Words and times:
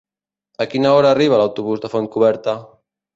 A 0.63 0.65
quina 0.71 0.93
hora 0.99 1.11
arriba 1.15 1.39
l'autobús 1.41 1.83
de 1.83 1.91
Fontcoberta? 1.97 2.57